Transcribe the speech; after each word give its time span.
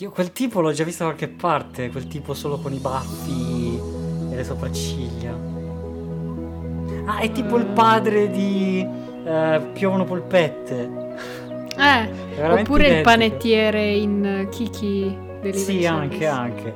Io 0.00 0.10
quel 0.10 0.32
tipo 0.32 0.62
l'ho 0.62 0.72
già 0.72 0.82
visto 0.82 1.04
da 1.04 1.10
qualche 1.10 1.28
parte, 1.28 1.90
quel 1.90 2.08
tipo 2.08 2.32
solo 2.32 2.56
con 2.56 2.72
i 2.72 2.78
baffi 2.78 3.78
e 4.30 4.34
le 4.34 4.44
sopracciglia. 4.44 5.36
Ah, 7.04 7.18
è 7.18 7.30
tipo 7.32 7.58
il 7.58 7.66
padre 7.66 8.30
di 8.30 8.82
uh, 8.82 9.72
Piovono 9.74 10.04
Polpette. 10.04 10.88
Eh, 11.76 12.10
oppure 12.38 12.54
identico. 12.54 12.86
il 12.86 13.02
panettiere 13.02 13.90
in 13.90 14.48
Kiki 14.50 15.14
Delivery 15.42 15.80
Sì, 15.80 15.84
anche, 15.84 16.26
anche. 16.26 16.74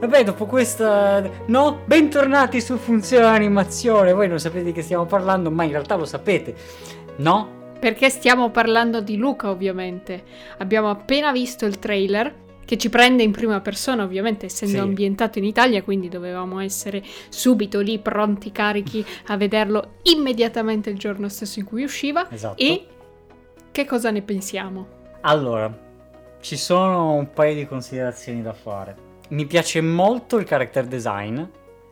Vabbè, 0.00 0.22
dopo 0.24 0.44
questa... 0.44 1.26
No? 1.46 1.80
Bentornati 1.86 2.60
su 2.60 2.76
Funzione 2.76 3.24
Animazione. 3.24 4.12
Voi 4.12 4.28
non 4.28 4.38
sapete 4.38 4.64
di 4.64 4.72
che 4.72 4.82
stiamo 4.82 5.06
parlando, 5.06 5.50
ma 5.50 5.64
in 5.64 5.70
realtà 5.70 5.94
lo 5.94 6.04
sapete. 6.04 6.54
No? 7.16 7.72
Perché 7.80 8.10
stiamo 8.10 8.50
parlando 8.50 9.00
di 9.00 9.16
Luca, 9.16 9.48
ovviamente. 9.48 10.24
Abbiamo 10.58 10.90
appena 10.90 11.32
visto 11.32 11.64
il 11.64 11.78
trailer 11.78 12.48
che 12.70 12.78
ci 12.78 12.88
prende 12.88 13.24
in 13.24 13.32
prima 13.32 13.60
persona, 13.60 14.04
ovviamente 14.04 14.46
essendo 14.46 14.76
sì. 14.76 14.80
ambientato 14.80 15.38
in 15.40 15.44
Italia, 15.44 15.82
quindi 15.82 16.08
dovevamo 16.08 16.60
essere 16.60 17.02
subito 17.28 17.80
lì 17.80 17.98
pronti, 17.98 18.52
carichi 18.52 19.04
a 19.26 19.36
vederlo 19.36 19.94
immediatamente 20.04 20.88
il 20.88 20.96
giorno 20.96 21.28
stesso 21.28 21.58
in 21.58 21.64
cui 21.64 21.82
usciva. 21.82 22.30
Esatto. 22.30 22.62
E 22.62 22.86
che 23.72 23.84
cosa 23.86 24.12
ne 24.12 24.22
pensiamo? 24.22 24.86
Allora, 25.22 25.76
ci 26.40 26.56
sono 26.56 27.14
un 27.14 27.32
paio 27.32 27.56
di 27.56 27.66
considerazioni 27.66 28.40
da 28.40 28.52
fare. 28.52 28.94
Mi 29.30 29.46
piace 29.46 29.80
molto 29.80 30.36
il 30.36 30.44
character 30.44 30.86
design, 30.86 31.42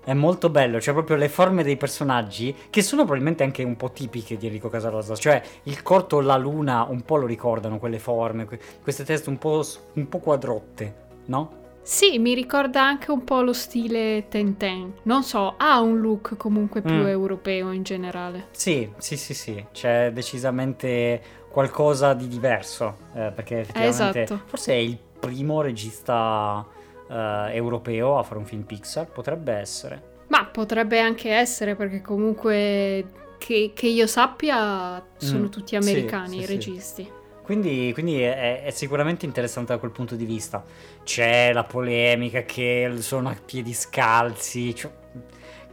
è 0.09 0.15
molto 0.15 0.49
bello, 0.49 0.81
cioè 0.81 0.95
proprio 0.95 1.17
le 1.17 1.29
forme 1.29 1.63
dei 1.63 1.77
personaggi 1.77 2.55
che 2.71 2.81
sono 2.81 3.03
probabilmente 3.03 3.43
anche 3.43 3.63
un 3.63 3.77
po' 3.77 3.91
tipiche 3.91 4.39
di 4.39 4.47
Enrico 4.47 4.71
Casarosa, 4.71 5.15
cioè 5.15 5.43
il 5.65 5.83
corto 5.83 6.21
la 6.21 6.39
luna 6.39 6.85
un 6.85 7.03
po' 7.03 7.17
lo 7.17 7.27
ricordano 7.27 7.79
quelle 7.79 7.99
forme, 7.99 8.49
queste 8.83 9.05
teste 9.05 9.29
un 9.29 9.37
po', 9.37 9.63
un 9.93 10.09
po 10.09 10.19
quadrotte, 10.19 10.95
no? 11.27 11.67
Sì, 11.83 12.19
mi 12.19 12.33
ricorda 12.33 12.83
anche 12.83 13.11
un 13.11 13.23
po' 13.23 13.43
lo 13.43 13.53
stile 13.53 14.29
Tenten. 14.29 14.95
Non 15.03 15.23
so, 15.25 15.55
ha 15.59 15.79
un 15.81 16.01
look 16.01 16.39
comunque 16.39 16.81
più 16.81 16.95
mm. 16.95 17.07
europeo 17.07 17.71
in 17.73 17.83
generale. 17.83 18.47
Sì, 18.53 18.91
sì, 18.97 19.19
sì, 19.19 19.35
sì. 19.35 19.63
C'è 19.73 20.11
decisamente 20.13 21.21
qualcosa 21.51 22.15
di 22.15 22.29
diverso. 22.29 22.97
Eh, 23.15 23.33
perché 23.35 23.61
effettivamente 23.61 24.23
esatto. 24.23 24.43
forse 24.47 24.73
è 24.73 24.77
il 24.77 24.99
primo 25.19 25.63
regista 25.63 26.67
uh, 27.09 27.49
europeo 27.51 28.19
a 28.19 28.23
fare 28.23 28.39
un 28.39 28.47
film 28.47 28.63
Pixar, 28.63 29.07
potrebbe 29.07 29.53
essere. 29.53 30.17
Ma 30.29 30.45
potrebbe 30.45 31.01
anche 31.01 31.31
essere 31.31 31.75
perché 31.75 32.03
comunque 32.03 33.05
che, 33.39 33.73
che 33.75 33.87
io 33.87 34.07
sappia 34.07 35.03
sono 35.17 35.45
mm, 35.45 35.51
tutti 35.51 35.77
americani 35.77 36.31
sì, 36.31 36.39
i 36.39 36.45
sì, 36.45 36.47
registi. 36.47 37.03
Sì. 37.05 37.17
Quindi, 37.43 37.93
quindi 37.95 38.21
è, 38.21 38.63
è, 38.65 38.71
sicuramente 38.73 39.25
interessante 39.25 39.73
da 39.73 39.79
quel 39.79 39.91
punto 39.91 40.17
di 40.17 40.27
vista. 40.27 40.63
C'è 41.03 41.51
la 41.55 41.65
polemica 41.65 42.43
che 42.43 42.93
sono 42.99 43.31
a 43.31 43.37
piedi 43.43 43.73
scalzi, 43.73 44.75
cioè, 44.75 44.91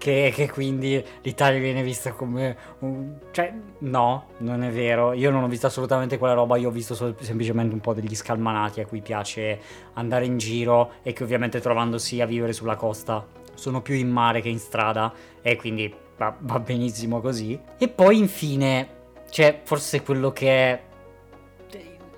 che, 0.06 0.32
che, 0.36 0.52
quindi 0.52 1.04
l'Italia 1.24 1.60
viene 1.60 1.82
vista 1.82 2.12
come 2.12 2.56
un... 2.80 3.16
Cioè, 3.32 3.52
no, 3.80 4.28
non 4.38 4.62
è 4.62 4.70
vero. 4.70 5.14
Io 5.14 5.32
non 5.32 5.42
ho 5.42 5.48
visto 5.48 5.66
assolutamente 5.66 6.20
quella 6.20 6.36
roba, 6.36 6.58
io 6.58 6.68
ho 6.68 6.72
visto 6.72 6.94
sol- 6.94 7.16
semplicemente 7.20 7.74
un 7.74 7.80
po' 7.80 7.96
degli 7.96 8.14
scalmanati 8.14 8.82
a 8.82 8.86
cui 8.86 9.02
piace 9.02 9.60
andare 9.94 10.26
in 10.26 10.38
giro 10.38 10.92
e 11.02 11.12
che 11.12 11.24
ovviamente 11.24 11.60
trovandosi 11.60 12.22
a 12.22 12.28
vivere 12.28 12.54
sulla 12.54 12.76
costa 12.76 13.26
sono 13.56 13.82
più 13.82 13.96
in 13.96 14.12
mare 14.12 14.42
che 14.42 14.50
in 14.50 14.60
strada 14.60 15.12
e 15.42 15.56
quindi 15.56 15.92
va, 16.18 16.36
va 16.38 16.60
benissimo 16.60 17.20
così. 17.20 17.60
E 17.80 17.88
poi 17.88 18.20
infine 18.20 18.90
c'è 19.28 19.62
forse 19.64 20.04
quello 20.04 20.32
che 20.32 20.50
è 20.50 20.82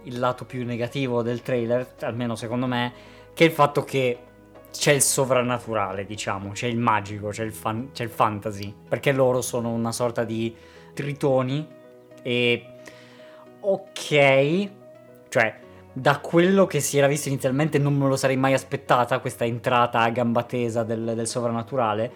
il 0.04 0.20
lato 0.20 0.44
più 0.44 0.66
negativo 0.66 1.22
del 1.22 1.42
trailer, 1.42 1.96
almeno 2.02 2.36
secondo 2.36 2.66
me, 2.66 2.92
che 3.34 3.46
è 3.46 3.48
il 3.48 3.54
fatto 3.54 3.86
che 3.86 4.18
c'è 4.72 4.92
il 4.92 5.02
sovrannaturale, 5.02 6.06
diciamo, 6.06 6.52
c'è 6.52 6.68
il 6.68 6.78
magico, 6.78 7.30
c'è 7.30 7.44
il, 7.44 7.54
fan- 7.54 7.92
c'è 7.92 8.04
il 8.04 8.10
fantasy, 8.10 8.74
perché 8.88 9.12
loro 9.12 9.42
sono 9.42 9.70
una 9.70 9.92
sorta 9.92 10.24
di 10.24 10.56
tritoni 10.94 11.68
e 12.22 12.66
ok, 13.60 14.70
cioè 15.30 15.60
da 15.94 16.20
quello 16.20 16.68
che 16.68 16.80
si 16.80 16.98
era 17.00 17.08
visto 17.08 17.28
inizialmente 17.28 17.80
non 17.80 17.96
me 17.96 18.08
lo 18.08 18.16
sarei 18.16 18.38
mai 18.38 18.54
aspettata 18.54 19.18
questa 19.18 19.46
entrata 19.46 20.02
a 20.02 20.10
gamba 20.10 20.44
tesa 20.44 20.84
del, 20.84 21.14
del 21.16 21.28
sovrannaturale. 21.28 22.12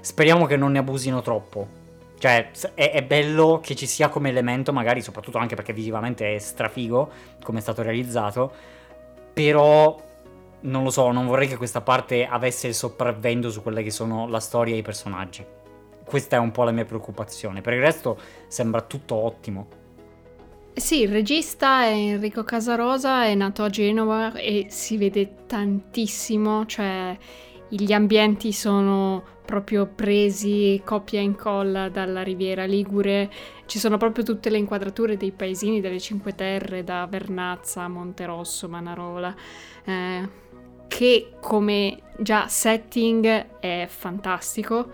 Speriamo 0.00 0.46
che 0.46 0.56
non 0.56 0.72
ne 0.72 0.78
abusino 0.78 1.22
troppo. 1.22 1.78
Cioè, 2.18 2.50
è, 2.74 2.90
è, 2.90 3.02
bello 3.02 3.60
che 3.62 3.76
ci 3.76 3.86
sia 3.86 4.08
come 4.08 4.28
elemento, 4.30 4.72
magari 4.72 5.00
soprattutto 5.00 5.38
anche 5.38 5.54
perché 5.54 5.72
visivamente 5.72 6.34
è 6.34 6.38
strafigo 6.38 7.10
come 7.42 7.60
è 7.60 7.62
stato 7.62 7.82
realizzato. 7.82 8.52
Però 9.32 9.96
non 10.62 10.84
lo 10.84 10.90
so, 10.90 11.10
non 11.10 11.26
vorrei 11.26 11.48
che 11.48 11.56
questa 11.56 11.80
parte 11.80 12.26
avesse 12.26 12.66
il 12.68 12.74
sopravvento 12.74 13.50
su 13.50 13.62
quelle 13.62 13.82
che 13.82 13.90
sono 13.90 14.28
la 14.28 14.40
storia 14.40 14.74
e 14.74 14.78
i 14.78 14.82
personaggi. 14.82 15.44
Questa 16.04 16.36
è 16.36 16.38
un 16.38 16.50
po' 16.50 16.64
la 16.64 16.72
mia 16.72 16.84
preoccupazione. 16.84 17.60
Per 17.60 17.72
il 17.72 17.80
resto 17.80 18.18
sembra 18.48 18.80
tutto 18.82 19.14
ottimo. 19.14 19.68
Sì, 20.72 21.02
il 21.02 21.08
regista 21.08 21.84
è 21.84 21.92
Enrico 21.92 22.42
Casarosa, 22.42 23.24
è 23.24 23.34
nato 23.34 23.62
a 23.62 23.70
Genova 23.70 24.34
e 24.34 24.66
si 24.70 24.96
vede 24.96 25.46
tantissimo, 25.46 26.64
cioè 26.66 27.16
gli 27.68 27.92
ambienti 27.92 28.52
sono 28.52 29.22
proprio 29.44 29.86
presi 29.86 30.80
copia 30.84 31.18
e 31.18 31.24
incolla 31.24 31.88
dalla 31.88 32.22
Riviera 32.22 32.64
Ligure, 32.64 33.30
ci 33.66 33.80
sono 33.80 33.96
proprio 33.96 34.24
tutte 34.24 34.48
le 34.48 34.58
inquadrature 34.58 35.16
dei 35.16 35.32
paesini 35.32 35.80
delle 35.80 35.98
Cinque 35.98 36.34
Terre, 36.36 36.84
da 36.84 37.06
Vernazza, 37.10 37.88
Monterosso, 37.88 38.68
Manarola. 38.68 39.34
Eh, 39.84 40.28
che 40.90 41.34
come 41.40 42.00
già 42.18 42.48
setting 42.48 43.60
è 43.60 43.86
fantastico. 43.88 44.90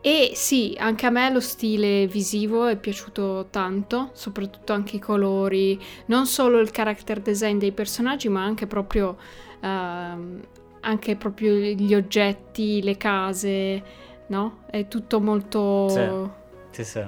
E 0.00 0.30
sì, 0.34 0.74
anche 0.78 1.04
a 1.04 1.10
me 1.10 1.30
lo 1.30 1.40
stile 1.40 2.06
visivo 2.06 2.66
è 2.66 2.76
piaciuto 2.78 3.48
tanto, 3.50 4.10
soprattutto 4.14 4.72
anche 4.72 4.96
i 4.96 4.98
colori, 4.98 5.78
non 6.06 6.26
solo 6.26 6.58
il 6.60 6.70
character 6.70 7.20
design 7.20 7.58
dei 7.58 7.72
personaggi, 7.72 8.30
ma 8.30 8.42
anche 8.42 8.66
proprio, 8.66 9.18
uh, 9.60 10.40
anche 10.80 11.16
proprio 11.16 11.52
gli 11.52 11.94
oggetti, 11.94 12.82
le 12.82 12.96
case, 12.96 13.82
no? 14.28 14.60
È 14.70 14.88
tutto 14.88 15.20
molto... 15.20 15.88
Sì, 15.90 16.82
sì, 16.82 16.84
sì. 16.84 17.06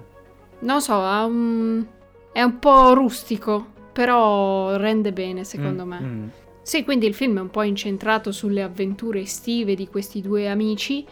Non 0.60 0.82
so, 0.82 0.98
un... 0.98 1.86
è 2.32 2.42
un 2.42 2.58
po' 2.58 2.92
rustico, 2.92 3.66
però 3.92 4.76
rende 4.76 5.12
bene 5.12 5.44
secondo 5.44 5.86
mm, 5.86 5.88
me. 5.88 6.00
Mm. 6.00 6.28
Sì, 6.70 6.84
quindi 6.84 7.06
il 7.08 7.14
film 7.14 7.38
è 7.38 7.40
un 7.40 7.50
po' 7.50 7.62
incentrato 7.62 8.30
sulle 8.30 8.62
avventure 8.62 9.18
estive 9.22 9.74
di 9.74 9.88
questi 9.88 10.20
due 10.20 10.48
amici 10.48 11.04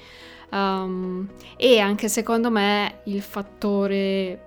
um, 0.52 1.28
e 1.56 1.80
anche 1.80 2.08
secondo 2.08 2.48
me 2.48 3.00
il 3.06 3.20
fattore 3.20 4.40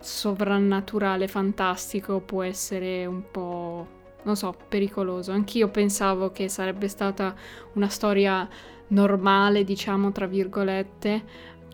sovrannaturale 0.00 1.28
fantastico 1.28 2.18
può 2.18 2.42
essere 2.42 3.06
un 3.06 3.30
po', 3.30 3.86
non 4.24 4.34
so, 4.34 4.52
pericoloso. 4.66 5.30
Anch'io 5.30 5.68
pensavo 5.68 6.32
che 6.32 6.48
sarebbe 6.48 6.88
stata 6.88 7.32
una 7.74 7.88
storia 7.88 8.48
normale, 8.88 9.62
diciamo, 9.62 10.10
tra 10.10 10.26
virgolette, 10.26 11.22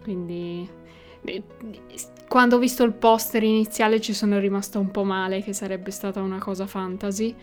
quindi 0.03 0.69
quando 2.29 2.57
ho 2.57 2.59
visto 2.59 2.83
il 2.83 2.93
poster 2.93 3.43
iniziale 3.43 4.03
ci 4.03 4.13
sono 4.13 4.39
rimasta 4.39 4.79
un 4.79 4.91
po' 4.91 5.05
male 5.05 5.43
che 5.43 5.55
sarebbe 5.55 5.91
stata 5.91 6.21
una 6.21 6.37
cosa 6.37 6.67
fantasy. 6.67 7.35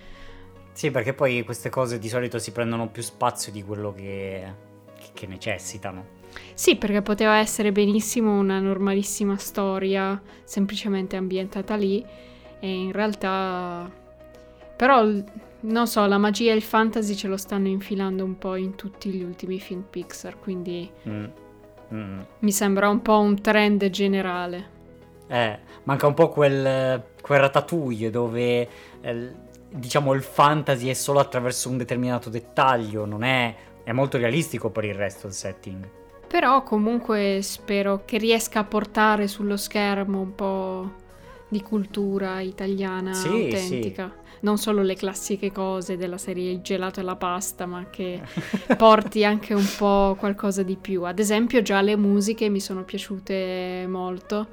Sì, 0.73 0.89
perché 0.89 1.13
poi 1.13 1.43
queste 1.43 1.69
cose 1.69 1.99
di 1.99 2.09
solito 2.09 2.39
si 2.39 2.51
prendono 2.51 2.89
più 2.89 3.03
spazio 3.03 3.51
di 3.51 3.63
quello 3.63 3.93
che, 3.93 4.43
che 5.13 5.27
necessitano. 5.27 6.21
Sì, 6.55 6.75
perché 6.75 7.03
poteva 7.03 7.37
essere 7.37 7.71
benissimo 7.71 8.37
una 8.37 8.59
normalissima 8.59 9.37
storia, 9.37 10.19
semplicemente 10.43 11.15
ambientata 11.15 11.75
lì, 11.75 12.03
e 12.59 12.67
in 12.67 12.91
realtà... 12.91 13.89
Però, 14.75 15.07
non 15.59 15.87
so, 15.87 16.05
la 16.07 16.17
magia 16.17 16.51
e 16.51 16.55
il 16.55 16.63
fantasy 16.63 17.13
ce 17.13 17.27
lo 17.27 17.37
stanno 17.37 17.67
infilando 17.67 18.23
un 18.23 18.37
po' 18.37 18.55
in 18.55 18.73
tutti 18.75 19.11
gli 19.11 19.23
ultimi 19.23 19.59
film 19.59 19.83
Pixar, 19.87 20.39
quindi... 20.39 20.89
Mm. 21.07 21.25
Mm. 21.93 22.19
Mi 22.39 22.51
sembra 22.51 22.89
un 22.89 23.03
po' 23.03 23.19
un 23.19 23.39
trend 23.39 23.87
generale. 23.91 24.71
Eh, 25.27 25.59
manca 25.83 26.07
un 26.07 26.15
po' 26.15 26.29
quel, 26.29 27.03
quel 27.21 27.39
ratatouille 27.39 28.09
dove... 28.09 28.67
Eh, 29.01 29.51
diciamo 29.73 30.13
il 30.13 30.21
fantasy 30.21 30.87
è 30.87 30.93
solo 30.93 31.19
attraverso 31.19 31.69
un 31.69 31.77
determinato 31.77 32.29
dettaglio, 32.29 33.05
non 33.05 33.23
è, 33.23 33.55
è 33.83 33.91
molto 33.91 34.17
realistico 34.17 34.69
per 34.69 34.85
il 34.85 34.93
resto 34.93 35.27
il 35.27 35.33
setting. 35.33 35.89
Però 36.27 36.63
comunque 36.63 37.39
spero 37.41 38.03
che 38.05 38.17
riesca 38.17 38.59
a 38.59 38.63
portare 38.63 39.27
sullo 39.27 39.57
schermo 39.57 40.19
un 40.19 40.35
po' 40.35 40.91
di 41.47 41.61
cultura 41.61 42.39
italiana 42.39 43.13
sì, 43.13 43.27
autentica. 43.27 44.11
Sì. 44.13 44.21
Non 44.41 44.57
solo 44.57 44.81
le 44.81 44.95
classiche 44.95 45.51
cose 45.51 45.95
della 45.95 46.17
serie 46.17 46.51
il 46.51 46.61
gelato 46.61 46.99
e 46.99 47.03
la 47.03 47.15
pasta, 47.15 47.65
ma 47.65 47.89
che 47.89 48.21
porti 48.75 49.23
anche 49.23 49.53
un 49.53 49.65
po' 49.77 50.17
qualcosa 50.19 50.63
di 50.63 50.75
più. 50.75 51.03
Ad 51.03 51.19
esempio 51.19 51.61
già 51.61 51.81
le 51.81 51.95
musiche 51.95 52.49
mi 52.49 52.59
sono 52.59 52.83
piaciute 52.83 53.85
molto, 53.87 54.47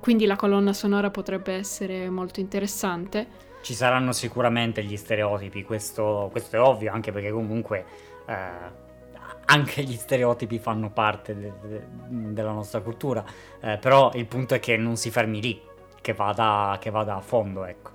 quindi 0.00 0.26
la 0.26 0.34
colonna 0.34 0.72
sonora 0.72 1.10
potrebbe 1.10 1.52
essere 1.52 2.10
molto 2.10 2.40
interessante. 2.40 3.46
Ci 3.68 3.74
saranno 3.74 4.12
sicuramente 4.12 4.82
gli 4.82 4.96
stereotipi, 4.96 5.62
questo, 5.62 6.28
questo 6.30 6.56
è 6.56 6.58
ovvio, 6.58 6.90
anche 6.90 7.12
perché 7.12 7.30
comunque 7.30 7.84
eh, 8.24 8.34
anche 9.44 9.82
gli 9.82 9.92
stereotipi 9.92 10.58
fanno 10.58 10.88
parte 10.88 11.36
de- 11.36 11.52
de- 11.60 11.86
della 12.32 12.52
nostra 12.52 12.80
cultura, 12.80 13.22
eh, 13.60 13.76
però 13.76 14.10
il 14.14 14.24
punto 14.24 14.54
è 14.54 14.58
che 14.58 14.78
non 14.78 14.96
si 14.96 15.10
fermi 15.10 15.42
lì, 15.42 15.60
che 16.00 16.14
vada, 16.14 16.78
che 16.80 16.88
vada 16.88 17.16
a 17.16 17.20
fondo, 17.20 17.66
ecco. 17.66 17.90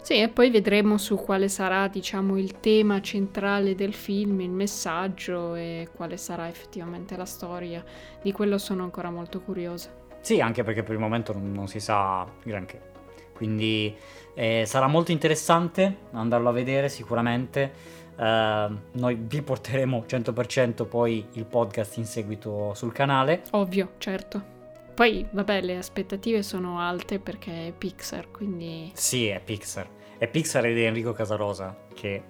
Sì, 0.00 0.22
e 0.22 0.30
poi 0.30 0.50
vedremo 0.50 0.96
su 0.96 1.16
quale 1.16 1.50
sarà, 1.50 1.86
diciamo, 1.88 2.38
il 2.38 2.58
tema 2.60 3.02
centrale 3.02 3.74
del 3.74 3.92
film, 3.92 4.40
il 4.40 4.52
messaggio 4.52 5.54
e 5.54 5.90
quale 5.94 6.16
sarà 6.16 6.48
effettivamente 6.48 7.14
la 7.14 7.26
storia. 7.26 7.84
Di 8.22 8.32
quello 8.32 8.56
sono 8.56 8.84
ancora 8.84 9.10
molto 9.10 9.42
curiosa. 9.42 9.94
Sì, 10.20 10.40
anche 10.40 10.62
perché 10.62 10.82
per 10.82 10.94
il 10.94 11.00
momento 11.00 11.34
non, 11.34 11.52
non 11.52 11.68
si 11.68 11.78
sa 11.78 12.26
granché. 12.42 12.93
Quindi 13.34 13.94
eh, 14.34 14.64
sarà 14.66 14.86
molto 14.86 15.12
interessante 15.12 15.96
andarlo 16.12 16.48
a 16.48 16.52
vedere 16.52 16.88
sicuramente. 16.88 17.72
Eh, 18.16 18.68
noi 18.92 19.18
vi 19.20 19.42
porteremo 19.42 20.04
100% 20.08 20.86
poi 20.86 21.26
il 21.32 21.44
podcast 21.44 21.96
in 21.96 22.06
seguito 22.06 22.72
sul 22.74 22.92
canale. 22.92 23.42
Ovvio, 23.50 23.92
certo. 23.98 24.52
Poi, 24.94 25.26
vabbè, 25.28 25.60
le 25.60 25.76
aspettative 25.76 26.42
sono 26.44 26.78
alte 26.78 27.18
perché 27.18 27.68
è 27.68 27.72
Pixar, 27.72 28.30
quindi... 28.30 28.92
Sì, 28.94 29.26
è 29.26 29.40
Pixar. 29.40 29.88
È 30.16 30.28
Pixar 30.28 30.66
ed 30.66 30.78
è 30.78 30.82
Enrico 30.82 31.12
Casarosa 31.12 31.76
che 31.92 32.22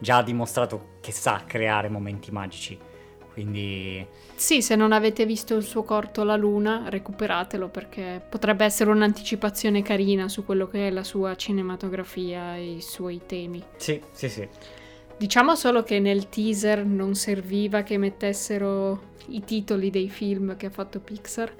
già 0.00 0.18
ha 0.18 0.22
dimostrato 0.22 0.96
che 1.00 1.12
sa 1.12 1.44
creare 1.46 1.88
momenti 1.88 2.32
magici. 2.32 2.76
Quindi... 3.38 4.04
Sì, 4.34 4.62
se 4.62 4.74
non 4.74 4.90
avete 4.90 5.24
visto 5.24 5.54
il 5.54 5.62
suo 5.62 5.84
corto 5.84 6.24
La 6.24 6.34
Luna, 6.34 6.86
recuperatelo 6.88 7.68
perché 7.68 8.20
potrebbe 8.28 8.64
essere 8.64 8.90
un'anticipazione 8.90 9.80
carina 9.82 10.28
su 10.28 10.44
quello 10.44 10.66
che 10.66 10.88
è 10.88 10.90
la 10.90 11.04
sua 11.04 11.36
cinematografia 11.36 12.56
e 12.56 12.72
i 12.72 12.80
suoi 12.80 13.20
temi. 13.26 13.62
Sì, 13.76 14.02
sì, 14.10 14.28
sì. 14.28 14.48
Diciamo 15.16 15.54
solo 15.54 15.84
che 15.84 16.00
nel 16.00 16.28
teaser 16.28 16.84
non 16.84 17.14
serviva 17.14 17.82
che 17.82 17.96
mettessero 17.96 19.14
i 19.28 19.44
titoli 19.44 19.90
dei 19.90 20.08
film 20.08 20.56
che 20.56 20.66
ha 20.66 20.70
fatto 20.70 20.98
Pixar. 20.98 21.52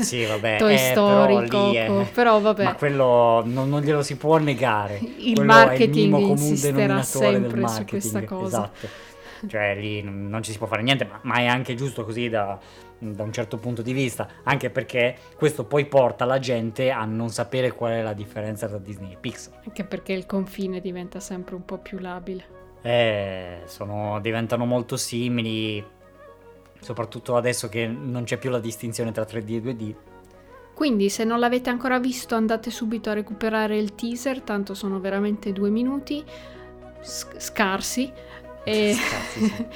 Sì, 0.00 0.26
vabbè. 0.26 0.56
Toy 0.60 0.74
eh, 0.74 0.78
Story, 0.78 1.34
però, 1.46 1.48
Coco, 1.48 2.00
è... 2.00 2.10
però 2.12 2.40
vabbè. 2.40 2.64
Ma 2.64 2.74
quello 2.74 3.42
non, 3.46 3.70
non, 3.70 3.80
glielo 3.80 4.02
si 4.02 4.16
può 4.16 4.36
negare. 4.36 4.98
Il 4.98 5.34
quello 5.34 5.50
marketing 5.50 6.14
è 6.14 6.18
il 6.18 6.28
insisterà 6.28 7.02
sempre 7.02 7.66
su 7.68 7.84
questa 7.86 8.22
cosa. 8.24 8.70
Esatto. 8.74 9.10
Cioè 9.46 9.74
lì 9.76 10.02
non 10.02 10.42
ci 10.42 10.52
si 10.52 10.58
può 10.58 10.66
fare 10.66 10.82
niente, 10.82 11.04
ma, 11.04 11.18
ma 11.22 11.34
è 11.36 11.46
anche 11.46 11.74
giusto 11.74 12.04
così 12.04 12.28
da, 12.28 12.58
da 12.98 13.22
un 13.22 13.32
certo 13.32 13.56
punto 13.58 13.82
di 13.82 13.92
vista, 13.92 14.28
anche 14.44 14.70
perché 14.70 15.16
questo 15.36 15.64
poi 15.64 15.86
porta 15.86 16.24
la 16.24 16.38
gente 16.38 16.90
a 16.90 17.04
non 17.04 17.30
sapere 17.30 17.72
qual 17.72 17.92
è 17.92 18.02
la 18.02 18.12
differenza 18.12 18.68
tra 18.68 18.78
Disney 18.78 19.12
e 19.12 19.16
Pixar. 19.16 19.60
Anche 19.64 19.84
perché 19.84 20.12
il 20.12 20.26
confine 20.26 20.80
diventa 20.80 21.20
sempre 21.20 21.54
un 21.54 21.64
po' 21.64 21.78
più 21.78 21.98
labile. 21.98 22.60
Eh, 22.82 23.62
sono, 23.66 24.20
diventano 24.20 24.64
molto 24.64 24.96
simili, 24.96 25.84
soprattutto 26.80 27.36
adesso 27.36 27.68
che 27.68 27.86
non 27.86 28.24
c'è 28.24 28.38
più 28.38 28.50
la 28.50 28.60
distinzione 28.60 29.12
tra 29.12 29.24
3D 29.24 29.54
e 29.54 29.62
2D. 29.62 29.94
Quindi 30.74 31.10
se 31.10 31.24
non 31.24 31.38
l'avete 31.38 31.70
ancora 31.70 31.98
visto 31.98 32.34
andate 32.34 32.70
subito 32.70 33.10
a 33.10 33.12
recuperare 33.12 33.76
il 33.76 33.94
teaser, 33.94 34.40
tanto 34.40 34.74
sono 34.74 35.00
veramente 35.00 35.52
due 35.52 35.70
minuti 35.70 36.24
sc- 37.00 37.36
scarsi. 38.64 38.90
E... 38.90 38.94
Scarsi, 38.94 39.40
sì. 39.40 39.66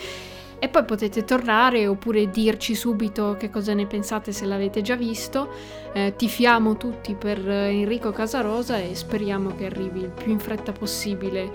E 0.59 0.69
poi 0.69 0.85
potete 0.85 1.25
tornare 1.25 1.87
oppure 1.87 2.31
dirci 2.31 2.75
subito 2.75 3.37
che 3.39 3.51
cosa 3.51 3.75
ne 3.75 3.87
pensate 3.87 4.33
se 4.33 4.47
l'avete 4.47 4.83
già 4.83 4.97
visto. 4.97 5.49
Eh, 5.93 6.15
tifiamo 6.17 6.77
tutti 6.77 7.15
per 7.15 7.47
Enrico 7.49 8.11
Casarosa 8.11 8.79
e 8.79 8.95
speriamo 8.95 9.55
che 9.55 9.67
arrivi 9.67 10.01
il 10.01 10.11
più 10.11 10.33
in 10.33 10.39
fretta 10.39 10.73
possibile 10.73 11.51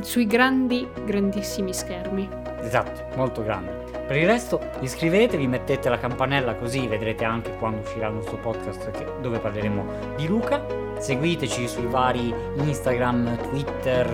sui 0.00 0.26
grandi, 0.26 0.86
grandissimi 1.04 1.72
schermi. 1.72 2.28
Esatto, 2.60 3.16
molto 3.16 3.42
grandi. 3.42 3.82
Per 4.06 4.16
il 4.16 4.26
resto 4.26 4.60
iscrivetevi, 4.80 5.46
mettete 5.46 5.88
la 5.88 5.98
campanella 5.98 6.54
così 6.56 6.86
vedrete 6.86 7.24
anche 7.24 7.56
quando 7.56 7.80
uscirà 7.80 8.08
il 8.08 8.14
nostro 8.14 8.36
podcast 8.36 8.90
che, 8.90 9.06
dove 9.20 9.38
parleremo 9.38 10.14
di 10.16 10.26
Luca. 10.26 10.64
Seguiteci 10.98 11.66
sui 11.66 11.86
vari 11.86 12.32
Instagram, 12.56 13.36
Twitter, 13.48 14.06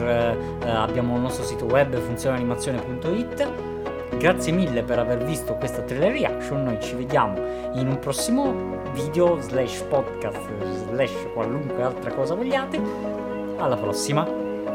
eh, 0.65 0.69
abbiamo 0.69 1.17
il 1.17 1.23
nostro 1.23 1.45
sito 1.45 1.65
web 1.65 1.99
funzionanimazione.it. 1.99 3.68
Grazie 4.19 4.53
mille 4.53 4.83
per 4.83 4.99
aver 4.99 5.25
visto 5.25 5.55
questa 5.55 5.83
trailer 5.83 6.11
reaction, 6.11 6.65
noi 6.65 6.81
ci 6.81 6.97
vediamo 6.97 7.37
in 7.75 7.87
un 7.87 7.99
prossimo 8.01 8.53
video 8.93 9.41
slash 9.41 9.83
podcast 9.85 10.41
slash 10.91 11.15
qualunque 11.35 11.81
altra 11.83 12.13
cosa 12.13 12.35
vogliate. 12.35 12.81
Alla 13.59 13.77
prossima! 13.77 14.27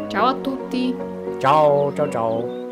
Ciao 0.08 0.28
a 0.28 0.34
tutti! 0.36 0.96
Ciao 1.40 1.94
ciao 1.94 2.10
ciao! 2.10 2.63